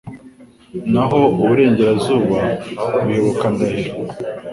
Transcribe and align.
naho 0.93 1.19
uburengerazuba 1.35 2.39
buyoboka 3.01 3.45
Ndahiro. 3.53 3.93